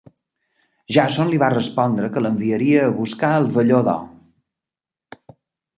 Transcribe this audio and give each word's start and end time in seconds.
Jàson 0.95 1.29
li 1.33 1.41
va 1.43 1.49
respondre 1.55 2.09
que 2.15 2.23
l'enviaria 2.27 2.87
a 2.89 2.97
buscar 3.03 3.33
el 3.43 3.47
velló 3.59 3.85
d'or. 3.91 5.33